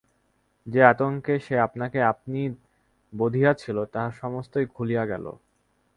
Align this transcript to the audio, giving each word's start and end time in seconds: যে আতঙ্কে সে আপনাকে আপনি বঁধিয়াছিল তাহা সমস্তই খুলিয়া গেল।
যে 0.67 0.79
আতঙ্কে 0.83 1.35
সে 1.39 1.55
আপনাকে 1.59 1.99
আপনি 2.03 2.41
বঁধিয়াছিল 3.13 3.77
তাহা 3.85 4.09
সমস্তই 4.11 4.65
খুলিয়া 4.65 5.03
গেল। 5.05 5.25